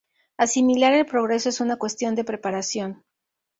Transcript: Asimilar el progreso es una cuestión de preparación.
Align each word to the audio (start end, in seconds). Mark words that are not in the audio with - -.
Asimilar 0.35 0.93
el 0.93 1.05
progreso 1.05 1.49
es 1.49 1.61
una 1.61 1.77
cuestión 1.77 2.15
de 2.15 2.23
preparación. 2.23 3.03